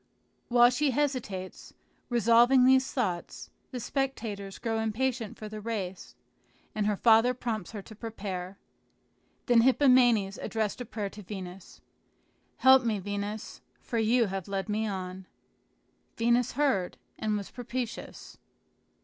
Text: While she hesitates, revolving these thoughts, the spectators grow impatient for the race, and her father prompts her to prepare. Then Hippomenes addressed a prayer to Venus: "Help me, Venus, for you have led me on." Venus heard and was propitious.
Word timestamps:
While 0.47 0.71
she 0.71 0.89
hesitates, 0.89 1.75
revolving 2.09 2.65
these 2.65 2.91
thoughts, 2.91 3.51
the 3.69 3.79
spectators 3.79 4.57
grow 4.57 4.79
impatient 4.79 5.37
for 5.37 5.47
the 5.47 5.61
race, 5.61 6.15
and 6.73 6.87
her 6.87 6.95
father 6.97 7.35
prompts 7.35 7.69
her 7.73 7.83
to 7.83 7.93
prepare. 7.95 8.57
Then 9.45 9.61
Hippomenes 9.61 10.39
addressed 10.39 10.81
a 10.81 10.85
prayer 10.85 11.11
to 11.11 11.21
Venus: 11.21 11.81
"Help 12.57 12.83
me, 12.83 12.97
Venus, 12.97 13.61
for 13.79 13.99
you 13.99 14.25
have 14.25 14.47
led 14.47 14.67
me 14.69 14.87
on." 14.87 15.27
Venus 16.17 16.53
heard 16.53 16.97
and 17.19 17.37
was 17.37 17.51
propitious. 17.51 18.39